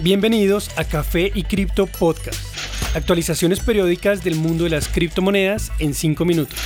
Bienvenidos 0.00 0.70
a 0.78 0.84
Café 0.84 1.30
y 1.34 1.44
Cripto 1.44 1.86
Podcast. 1.86 2.40
Actualizaciones 2.96 3.60
periódicas 3.60 4.24
del 4.24 4.34
mundo 4.36 4.64
de 4.64 4.70
las 4.70 4.88
criptomonedas 4.88 5.70
en 5.78 5.94
5 5.94 6.24
minutos. 6.24 6.58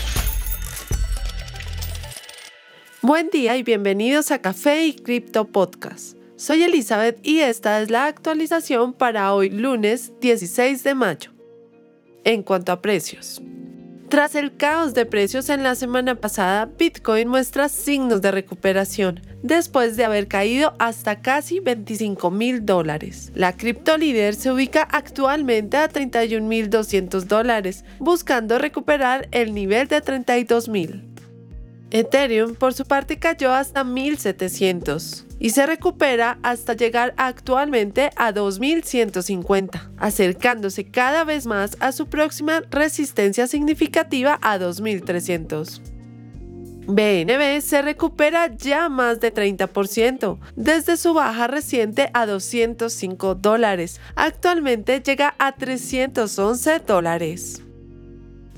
Buen 3.03 3.29
día 3.31 3.57
y 3.57 3.63
bienvenidos 3.63 4.31
a 4.31 4.41
Café 4.41 4.87
y 4.87 4.95
Cripto 4.95 5.45
Podcast. 5.45 6.17
Soy 6.37 6.63
Elizabeth 6.63 7.19
y 7.27 7.41
esta 7.41 7.83
es 7.83 7.91
la 7.91 8.07
actualización 8.07 8.93
para 8.93 9.35
hoy 9.35 9.51
lunes 9.51 10.13
16 10.21 10.85
de 10.85 10.95
mayo. 10.95 11.33
En 12.25 12.43
cuanto 12.43 12.73
a 12.73 12.81
precios. 12.81 13.43
Tras 14.09 14.37
el 14.37 14.57
caos 14.57 14.95
de 14.95 15.05
precios 15.05 15.49
en 15.49 15.65
la 15.65 15.75
semana 15.75 16.15
pasada, 16.15 16.67
Bitcoin 16.79 17.27
muestra 17.27 17.69
signos 17.69 18.23
de 18.23 18.31
recuperación 18.31 19.21
después 19.43 19.97
de 19.97 20.05
haber 20.05 20.29
caído 20.29 20.75
hasta 20.79 21.23
casi 21.23 21.59
25 21.59 22.31
mil 22.31 22.65
dólares. 22.65 23.33
La 23.35 23.57
criptolíder 23.57 24.37
se 24.37 24.53
ubica 24.53 24.83
actualmente 24.83 25.77
a 25.77 25.89
31.200 25.89 27.23
dólares, 27.23 27.85
buscando 27.99 28.59
recuperar 28.59 29.27
el 29.33 29.53
nivel 29.55 29.89
de 29.89 30.01
32 30.01 30.69
mil. 30.69 31.03
Ethereum, 31.99 32.55
por 32.55 32.75
su 32.75 32.85
parte, 32.85 33.19
cayó 33.19 33.55
hasta 33.55 33.83
1700 33.83 35.25
y 35.39 35.51
se 35.51 35.65
recupera 35.65 36.39
hasta 36.43 36.75
llegar 36.75 37.15
actualmente 37.17 38.11
a 38.17 38.33
2150, 38.33 39.91
acercándose 39.97 40.85
cada 40.85 41.25
vez 41.25 41.47
más 41.47 41.77
a 41.81 41.93
su 41.93 42.07
próxima 42.07 42.63
resistencia 42.71 43.47
significativa 43.47 44.39
a 44.43 44.59
2300. 44.59 45.81
BNB 46.89 47.63
se 47.63 47.83
recupera 47.83 48.55
ya 48.55 48.89
más 48.89 49.19
de 49.21 49.35
30% 49.35 50.39
desde 50.55 50.97
su 50.97 51.15
baja 51.15 51.49
reciente 51.49 52.11
a 52.13 52.27
205 52.27 53.35
dólares. 53.37 54.01
Actualmente 54.15 55.01
llega 55.01 55.35
a 55.39 55.57
311 55.57 56.79
dólares. 56.81 57.66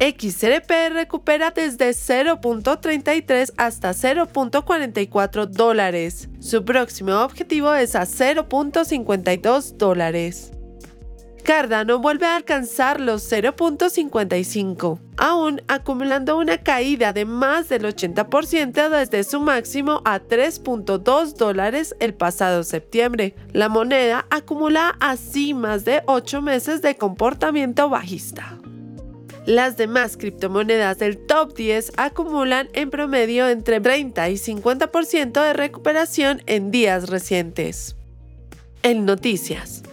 XRP 0.01 0.93
recupera 0.93 1.51
desde 1.51 1.91
0.33 1.91 3.53
hasta 3.57 3.91
0.44 3.91 5.47
dólares. 5.47 6.29
Su 6.39 6.65
próximo 6.65 7.21
objetivo 7.21 7.75
es 7.75 7.97
a 7.97 8.03
0.52 8.03 9.77
dólares. 9.77 10.53
Cardano 11.49 11.99
vuelve 11.99 12.27
a 12.27 12.37
alcanzar 12.37 13.01
los 13.01 13.33
0.55, 13.33 15.01
aún 15.17 15.63
acumulando 15.67 16.37
una 16.37 16.59
caída 16.59 17.15
de 17.15 17.25
más 17.25 17.71
del 17.71 17.85
80% 17.85 18.91
desde 18.91 19.25
su 19.25 19.41
máximo 19.41 20.03
a 20.05 20.21
3.2 20.21 21.37
dólares 21.37 21.97
el 22.01 22.13
pasado 22.13 22.65
septiembre. 22.65 23.35
La 23.55 23.71
moneda 23.71 24.27
acumula 24.29 24.95
así 25.01 25.55
más 25.55 25.87
de 25.87 26.03
8 26.05 26.43
meses 26.43 26.83
de 26.83 26.97
comportamiento 26.97 27.89
bajista. 27.89 28.58
Las 29.49 29.79
demás 29.79 30.19
criptomonedas 30.19 30.99
del 30.99 31.17
top 31.17 31.57
10 31.57 31.93
acumulan 31.97 32.69
en 32.75 32.91
promedio 32.91 33.49
entre 33.49 33.81
30 33.81 34.29
y 34.29 34.35
50% 34.35 35.43
de 35.43 35.55
recuperación 35.55 36.43
en 36.45 36.71
días 36.71 37.09
recientes. 37.09 37.97
En 38.83 39.07
noticias. 39.07 39.85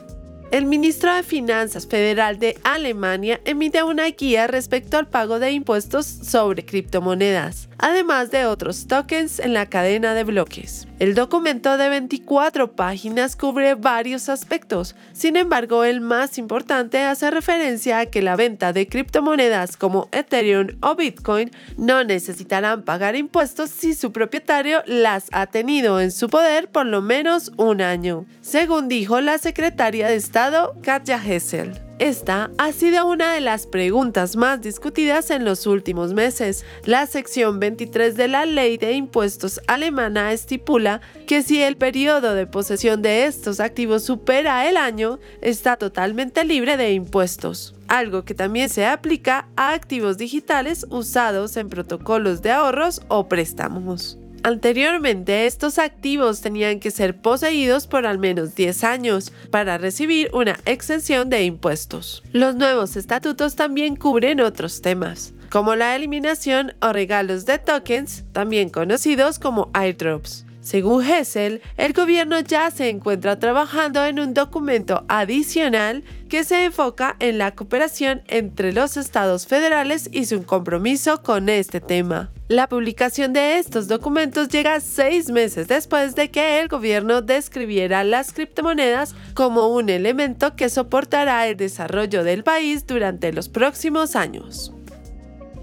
El 0.55 0.67
ministro 0.67 1.13
de 1.13 1.21
Finanzas 1.21 1.85
Federal 1.85 2.39
de 2.39 2.57
Alemania 2.63 3.41
emite 3.43 3.83
una 3.83 4.05
guía 4.05 4.47
respecto 4.47 4.97
al 4.97 5.05
pago 5.05 5.37
de 5.37 5.51
impuestos 5.51 6.05
sobre 6.05 6.65
criptomonedas 6.65 7.67
además 7.77 8.31
de 8.31 8.45
otros 8.45 8.87
tokens 8.87 9.39
en 9.39 9.53
la 9.53 9.67
cadena 9.67 10.13
de 10.13 10.23
bloques. 10.23 10.87
El 10.97 11.13
documento 11.13 11.77
de 11.77 11.89
24 11.89 12.71
páginas 12.71 13.35
cubre 13.35 13.75
varios 13.75 14.29
aspectos, 14.29 14.95
sin 15.11 15.35
embargo 15.35 15.83
el 15.83 15.99
más 15.99 16.37
importante 16.37 17.03
hace 17.03 17.29
referencia 17.31 17.99
a 17.99 18.05
que 18.05 18.21
la 18.21 18.37
venta 18.37 18.71
de 18.71 18.87
criptomonedas 18.87 19.75
como 19.75 20.07
Ethereum 20.13 20.69
o 20.81 20.95
Bitcoin 20.95 21.51
no 21.77 22.03
necesitarán 22.05 22.83
pagar 22.83 23.15
impuestos 23.15 23.71
si 23.71 23.93
su 23.93 24.13
propietario 24.13 24.81
las 24.85 25.27
ha 25.31 25.47
tenido 25.47 25.99
en 25.99 26.11
su 26.11 26.29
poder 26.29 26.69
por 26.69 26.85
lo 26.85 27.01
menos 27.01 27.51
un 27.57 27.81
año, 27.81 28.25
según 28.41 28.87
dijo 28.87 29.19
la 29.19 29.37
secretaria 29.37 30.07
de 30.07 30.15
Estado 30.15 30.44
Katja 30.83 31.17
Hessel. 31.17 31.73
Esta 31.97 32.51
ha 32.59 32.71
sido 32.71 33.07
una 33.07 33.33
de 33.33 33.41
las 33.41 33.65
preguntas 33.65 34.35
más 34.35 34.61
discutidas 34.61 35.31
en 35.31 35.43
los 35.43 35.65
últimos 35.65 36.13
meses. 36.13 36.63
La 36.83 37.07
sección 37.07 37.59
23 37.59 38.15
de 38.15 38.27
la 38.27 38.45
ley 38.45 38.77
de 38.77 38.93
impuestos 38.93 39.59
alemana 39.65 40.33
estipula 40.33 41.01
que 41.25 41.41
si 41.41 41.63
el 41.63 41.77
periodo 41.77 42.35
de 42.35 42.45
posesión 42.45 43.01
de 43.01 43.25
estos 43.25 43.59
activos 43.59 44.03
supera 44.03 44.69
el 44.69 44.77
año, 44.77 45.19
está 45.41 45.77
totalmente 45.77 46.43
libre 46.43 46.77
de 46.77 46.91
impuestos 46.93 47.73
algo 47.87 48.25
que 48.25 48.33
también 48.33 48.67
se 48.69 48.87
aplica 48.87 49.47
a 49.55 49.73
activos 49.73 50.17
digitales 50.17 50.87
usados 50.89 51.55
en 51.55 51.69
protocolos 51.69 52.41
de 52.41 52.51
ahorros 52.51 53.03
o 53.09 53.27
préstamos. 53.27 54.17
Anteriormente, 54.45 55.47
estos 55.47 55.79
activos 55.79 56.41
tenían 56.41 56.79
que 56.79 56.91
ser 56.91 57.19
poseídos 57.19 57.87
por 57.87 58.05
al 58.05 58.19
menos 58.19 58.53
10 58.53 58.83
años 58.83 59.33
para 59.49 59.79
recibir 59.79 60.29
una 60.33 60.59
exención 60.65 61.31
de 61.31 61.45
impuestos. 61.45 62.21
Los 62.31 62.53
nuevos 62.53 62.95
estatutos 62.95 63.55
también 63.55 63.95
cubren 63.95 64.41
otros 64.41 64.83
temas, 64.83 65.33
como 65.49 65.75
la 65.75 65.95
eliminación 65.95 66.75
o 66.79 66.93
regalos 66.93 67.47
de 67.47 67.57
tokens, 67.57 68.23
también 68.33 68.69
conocidos 68.69 69.39
como 69.39 69.71
airdrops. 69.73 70.44
Según 70.65 71.05
Hessel, 71.05 71.61
el 71.77 71.93
gobierno 71.93 72.39
ya 72.39 72.71
se 72.71 72.89
encuentra 72.89 73.37
trabajando 73.37 74.03
en 74.03 74.19
un 74.19 74.33
documento 74.33 75.05
adicional 75.07 76.03
que 76.27 76.43
se 76.43 76.65
enfoca 76.65 77.15
en 77.19 77.37
la 77.37 77.53
cooperación 77.53 78.23
entre 78.27 78.73
los 78.73 78.97
estados 78.97 79.45
federales 79.45 80.09
y 80.11 80.25
su 80.25 80.43
compromiso 80.43 81.21
con 81.21 81.49
este 81.49 81.81
tema. 81.81 82.31
La 82.47 82.67
publicación 82.67 83.31
de 83.31 83.59
estos 83.59 83.87
documentos 83.87 84.49
llega 84.49 84.79
seis 84.79 85.29
meses 85.29 85.67
después 85.67 86.15
de 86.15 86.31
que 86.31 86.59
el 86.59 86.67
gobierno 86.67 87.21
describiera 87.21 88.03
las 88.03 88.33
criptomonedas 88.33 89.13
como 89.35 89.67
un 89.67 89.89
elemento 89.89 90.55
que 90.55 90.69
soportará 90.69 91.47
el 91.47 91.57
desarrollo 91.57 92.23
del 92.23 92.43
país 92.43 92.87
durante 92.87 93.31
los 93.33 93.49
próximos 93.49 94.15
años. 94.15 94.74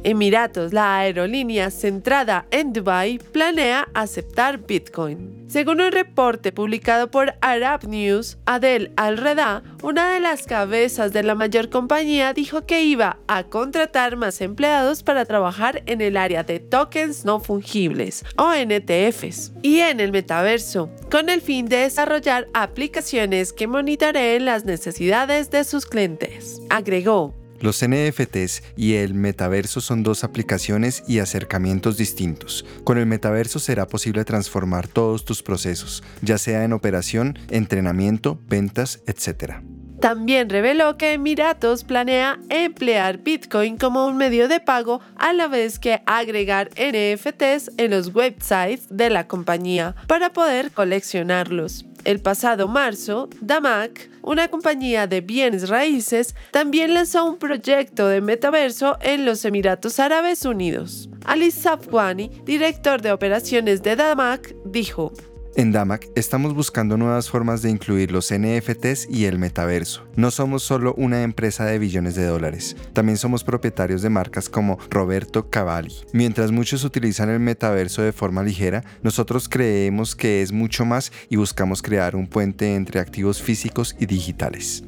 Emiratos, 0.05 0.73
la 0.73 0.99
aerolínea 0.99 1.71
centrada 1.71 2.47
en 2.51 2.73
Dubai, 2.73 3.19
planea 3.19 3.89
aceptar 3.95 4.59
Bitcoin. 4.67 5.43
Según 5.49 5.83
un 5.83 5.93
reporte 5.93 6.51
publicado 6.51 7.11
por 7.11 7.35
Arab 7.43 7.87
News, 7.87 8.39
Adel 8.47 8.93
Al-Reda, 8.97 9.63
una 9.83 10.15
de 10.15 10.21
las 10.21 10.47
cabezas 10.47 11.13
de 11.13 11.23
la 11.23 11.35
mayor 11.35 11.69
compañía, 11.69 12.33
dijo 12.33 12.65
que 12.65 12.85
iba 12.85 13.19
a 13.29 13.45
contratar 13.45 14.17
más 14.17 14.41
empleados 14.41 15.03
para 15.03 15.27
trabajar 15.27 15.83
en 15.87 16.01
el 16.01 16.17
área 16.17 16.43
de 16.43 16.59
tokens 16.59 17.27
no 17.27 17.39
fungibles 17.39 18.25
o 18.39 18.53
NTFs 18.55 19.53
y 19.61 19.81
en 19.81 20.01
el 20.01 20.11
metaverso, 20.11 20.91
con 21.11 21.29
el 21.29 21.43
fin 21.43 21.67
de 21.67 21.77
desarrollar 21.77 22.49
aplicaciones 22.55 23.53
que 23.53 23.67
monitoreen 23.67 24.47
las 24.47 24.65
necesidades 24.65 25.51
de 25.51 25.65
sus 25.65 25.85
clientes. 25.85 26.63
Agregó, 26.71 27.35
los 27.63 27.85
NFTs 27.85 28.63
y 28.77 28.95
el 28.95 29.15
metaverso 29.15 29.81
son 29.81 30.03
dos 30.03 30.25
aplicaciones 30.25 31.05
y 31.09 31.21
acercamientos 31.21 31.97
distintos. 31.97 32.65
Con 32.85 32.99
el 32.99 33.07
metaverso 33.07 33.59
será 33.59 33.87
posible 33.87 34.25
transformar 34.25 34.89
todos 34.89 35.25
tus 35.25 35.43
procesos, 35.43 36.03
ya 36.21 36.39
sea 36.39 36.65
en 36.65 36.73
operación, 36.73 37.39
entrenamiento, 37.51 38.39
ventas, 38.49 39.01
etc. 39.07 39.63
También 40.03 40.51
reveló 40.51 40.99
que 40.99 41.13
Emiratos 41.13 41.85
planea 41.85 42.41
emplear 42.49 43.19
Bitcoin 43.19 43.77
como 43.77 44.05
un 44.09 44.17
medio 44.17 44.49
de 44.49 44.59
pago 44.59 45.01
a 45.15 45.33
la 45.33 45.47
vez 45.47 45.79
que 45.79 46.03
agregar 46.07 46.71
NFTs 46.71 47.71
en 47.77 47.93
los 47.93 48.13
websites 48.13 48.89
de 48.91 49.11
la 49.11 49.29
compañía 49.29 49.95
para 50.09 50.33
poder 50.33 50.73
coleccionarlos. 50.73 51.85
El 52.05 52.21
pasado 52.21 52.67
marzo, 52.67 53.29
Damac, 53.41 54.11
una 54.23 54.49
compañía 54.49 55.07
de 55.07 55.21
bienes 55.21 55.69
raíces, 55.69 56.35
también 56.51 56.95
lanzó 56.95 57.25
un 57.25 57.39
proyecto 57.39 58.09
de 58.09 58.21
metaverso 58.21 58.99
en 59.01 59.25
los 59.25 59.45
Emiratos 59.45 60.01
Árabes 60.01 60.45
Unidos. 60.45 61.09
Ali 61.25 61.51
Safwani, 61.51 62.31
director 62.45 63.01
de 63.01 63.13
operaciones 63.13 63.83
de 63.83 63.95
Damac, 63.95 64.55
dijo, 64.65 65.13
en 65.57 65.73
Damac 65.73 66.09
estamos 66.15 66.55
buscando 66.55 66.97
nuevas 66.97 67.29
formas 67.29 67.63
de 67.63 67.71
incluir 67.71 68.11
los 68.11 68.33
NFTs 68.33 69.09
y 69.11 69.27
el 69.27 69.39
metaverso. 69.39 70.07
No 70.17 70.31
somos 70.31 70.63
solo 70.63 70.95
una 70.97 71.23
empresa 71.23 71.65
de 71.65 71.79
billones 71.79 72.15
de 72.15 72.27
dólares, 72.27 72.77
también 72.93 73.19
somos 73.19 73.45
propietarios 73.45 74.03
de 74.03 74.11
marcas 74.11 74.49
como 74.49 74.79
Roberto 74.91 75.51
Cavalli. 75.51 75.95
Mientras 76.13 76.51
muchos 76.51 76.85
utilizan 76.85 77.31
el 77.31 77.41
metaverso 77.41 78.03
de 78.03 78.13
forma 78.13 78.43
ligera, 78.43 78.85
nosotros 79.03 79.49
creemos 79.49 80.17
que 80.17 80.43
es 80.43 80.53
mucho 80.53 80.85
más 80.85 81.13
y 81.29 81.37
buscamos 81.37 81.83
crear 81.83 82.17
un 82.17 82.27
puente 82.27 82.75
entre 82.75 83.01
activos 83.01 83.43
físicos 83.43 83.97
y 83.99 84.07
digitales. 84.07 84.85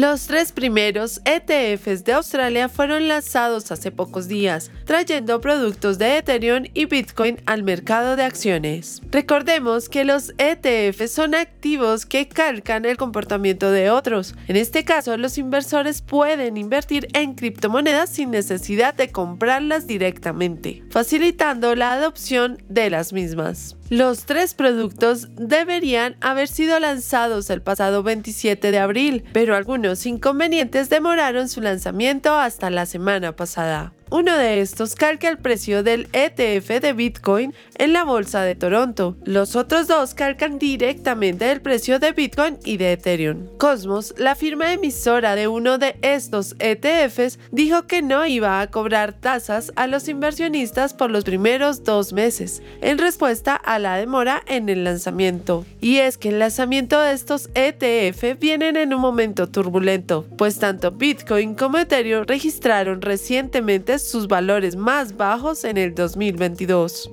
Los 0.00 0.28
tres 0.28 0.52
primeros 0.52 1.20
ETFs 1.24 2.04
de 2.04 2.12
Australia 2.12 2.68
fueron 2.68 3.08
lanzados 3.08 3.72
hace 3.72 3.90
pocos 3.90 4.28
días, 4.28 4.70
trayendo 4.84 5.40
productos 5.40 5.98
de 5.98 6.18
Ethereum 6.18 6.66
y 6.72 6.84
Bitcoin 6.84 7.40
al 7.46 7.64
mercado 7.64 8.14
de 8.14 8.22
acciones. 8.22 9.02
Recordemos 9.10 9.88
que 9.88 10.04
los 10.04 10.34
ETFs 10.38 11.10
son 11.10 11.34
activos 11.34 12.06
que 12.06 12.28
calcan 12.28 12.84
el 12.84 12.96
comportamiento 12.96 13.72
de 13.72 13.90
otros. 13.90 14.36
En 14.46 14.54
este 14.54 14.84
caso, 14.84 15.16
los 15.16 15.36
inversores 15.36 16.00
pueden 16.00 16.56
invertir 16.56 17.08
en 17.12 17.34
criptomonedas 17.34 18.08
sin 18.08 18.30
necesidad 18.30 18.94
de 18.94 19.10
comprarlas 19.10 19.88
directamente, 19.88 20.84
facilitando 20.90 21.74
la 21.74 21.94
adopción 21.94 22.62
de 22.68 22.88
las 22.88 23.12
mismas. 23.12 23.74
Los 23.90 24.26
tres 24.26 24.52
productos 24.52 25.28
deberían 25.34 26.18
haber 26.20 26.46
sido 26.46 26.78
lanzados 26.78 27.48
el 27.48 27.62
pasado 27.62 28.02
27 28.02 28.70
de 28.70 28.78
abril, 28.78 29.24
pero 29.32 29.56
algunos 29.56 29.87
inconvenientes 30.06 30.88
demoraron 30.90 31.48
su 31.48 31.60
lanzamiento 31.60 32.34
hasta 32.36 32.70
la 32.70 32.86
semana 32.86 33.34
pasada. 33.34 33.92
Uno 34.10 34.38
de 34.38 34.62
estos 34.62 34.94
calca 34.94 35.28
el 35.28 35.36
precio 35.36 35.82
del 35.82 36.08
ETF 36.14 36.80
de 36.80 36.94
Bitcoin 36.94 37.52
en 37.76 37.92
la 37.92 38.04
bolsa 38.04 38.40
de 38.40 38.54
Toronto. 38.54 39.18
Los 39.24 39.54
otros 39.54 39.86
dos 39.86 40.14
calcan 40.14 40.58
directamente 40.58 41.50
el 41.50 41.60
precio 41.60 41.98
de 41.98 42.12
Bitcoin 42.12 42.56
y 42.64 42.78
de 42.78 42.92
Ethereum. 42.92 43.46
Cosmos, 43.58 44.14
la 44.16 44.34
firma 44.34 44.72
emisora 44.72 45.34
de 45.34 45.46
uno 45.46 45.76
de 45.76 45.98
estos 46.00 46.56
ETFs, 46.58 47.38
dijo 47.52 47.86
que 47.86 48.00
no 48.00 48.24
iba 48.24 48.62
a 48.62 48.70
cobrar 48.70 49.12
tasas 49.12 49.72
a 49.76 49.86
los 49.86 50.08
inversionistas 50.08 50.94
por 50.94 51.10
los 51.10 51.24
primeros 51.24 51.84
dos 51.84 52.14
meses, 52.14 52.62
en 52.80 52.96
respuesta 52.96 53.56
a 53.56 53.78
la 53.78 53.96
demora 53.96 54.42
en 54.46 54.70
el 54.70 54.84
lanzamiento. 54.84 55.66
Y 55.82 55.98
es 55.98 56.16
que 56.16 56.30
el 56.30 56.38
lanzamiento 56.38 56.98
de 56.98 57.12
estos 57.12 57.50
ETF 57.54 58.40
vienen 58.40 58.76
en 58.76 58.94
un 58.94 59.02
momento 59.02 59.50
turbulento, 59.68 60.24
pues 60.38 60.58
tanto 60.58 60.92
Bitcoin 60.92 61.54
como 61.54 61.76
Ethereum 61.76 62.24
registraron 62.26 63.02
recientemente 63.02 63.98
sus 63.98 64.26
valores 64.26 64.76
más 64.76 65.16
bajos 65.18 65.64
en 65.64 65.76
el 65.76 65.94
2022. 65.94 67.10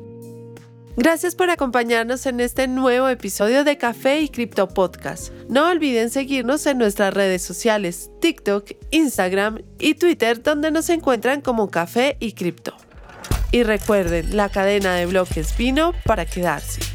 Gracias 0.96 1.36
por 1.36 1.50
acompañarnos 1.50 2.26
en 2.26 2.40
este 2.40 2.70
nuevo 2.70 3.10
episodio 3.10 3.66
de 3.66 3.78
Café 3.78 4.22
y 4.22 4.30
Cripto 4.30 4.70
Podcast. 4.70 5.34
No 5.50 5.70
olviden 5.70 6.10
seguirnos 6.10 6.66
en 6.66 6.78
nuestras 6.78 7.14
redes 7.14 7.42
sociales, 7.42 8.10
TikTok, 8.22 8.72
Instagram 8.92 9.62
y 9.78 9.96
Twitter, 9.96 10.42
donde 10.42 10.72
nos 10.72 10.90
encuentran 10.90 11.42
como 11.42 11.70
Café 11.70 12.16
y 12.22 12.32
Cripto. 12.32 12.74
Y 13.52 13.64
recuerden, 13.64 14.38
la 14.38 14.48
cadena 14.48 14.96
de 14.96 15.08
bloques 15.08 15.58
vino 15.58 15.92
para 16.06 16.26
quedarse. 16.26 16.95